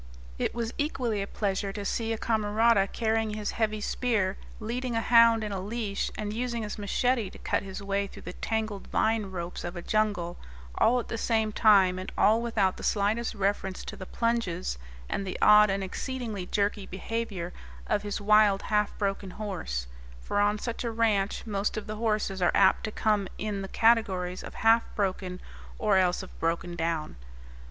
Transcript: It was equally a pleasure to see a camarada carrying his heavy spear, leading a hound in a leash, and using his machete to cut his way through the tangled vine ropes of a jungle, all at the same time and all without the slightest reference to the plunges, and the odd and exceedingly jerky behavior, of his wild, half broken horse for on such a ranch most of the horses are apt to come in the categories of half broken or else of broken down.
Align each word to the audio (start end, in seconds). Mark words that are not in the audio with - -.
It 0.39 0.55
was 0.55 0.73
equally 0.79 1.21
a 1.21 1.27
pleasure 1.27 1.71
to 1.73 1.85
see 1.85 2.11
a 2.11 2.17
camarada 2.17 2.87
carrying 2.91 3.35
his 3.35 3.51
heavy 3.51 3.79
spear, 3.81 4.35
leading 4.59 4.95
a 4.95 4.99
hound 5.01 5.43
in 5.43 5.51
a 5.51 5.61
leash, 5.61 6.09
and 6.17 6.33
using 6.33 6.63
his 6.63 6.79
machete 6.79 7.29
to 7.29 7.37
cut 7.37 7.61
his 7.61 7.83
way 7.83 8.07
through 8.07 8.23
the 8.23 8.33
tangled 8.33 8.87
vine 8.87 9.27
ropes 9.27 9.63
of 9.63 9.75
a 9.75 9.81
jungle, 9.83 10.37
all 10.73 10.99
at 10.99 11.07
the 11.07 11.19
same 11.19 11.51
time 11.51 11.99
and 11.99 12.11
all 12.17 12.41
without 12.41 12.77
the 12.77 12.83
slightest 12.83 13.35
reference 13.35 13.85
to 13.85 13.95
the 13.95 14.07
plunges, 14.07 14.79
and 15.07 15.23
the 15.23 15.37
odd 15.39 15.69
and 15.69 15.83
exceedingly 15.83 16.47
jerky 16.47 16.87
behavior, 16.87 17.53
of 17.85 18.01
his 18.01 18.19
wild, 18.19 18.63
half 18.63 18.97
broken 18.97 19.29
horse 19.29 19.85
for 20.19 20.39
on 20.39 20.57
such 20.57 20.83
a 20.83 20.89
ranch 20.89 21.45
most 21.45 21.77
of 21.77 21.85
the 21.85 21.97
horses 21.97 22.41
are 22.41 22.49
apt 22.55 22.83
to 22.85 22.91
come 22.91 23.27
in 23.37 23.61
the 23.61 23.67
categories 23.67 24.43
of 24.43 24.55
half 24.55 24.81
broken 24.95 25.39
or 25.77 25.97
else 25.97 26.23
of 26.23 26.39
broken 26.39 26.75
down. 26.75 27.17